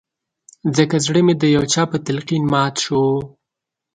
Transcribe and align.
ځکه 0.75 0.95
زړه 1.05 1.19
مې 1.25 1.33
د 1.41 1.43
يو 1.55 1.63
چا 1.73 1.83
په 1.91 1.97
تلقين 2.05 2.43
مات 2.53 2.75
شو 2.83 3.01